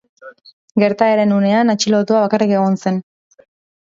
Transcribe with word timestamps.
Gertaeren 0.83 1.33
unean, 1.35 1.73
atxilotua 1.75 2.23
bakarrik 2.25 2.55
egon 2.57 2.81
zen. 2.87 3.01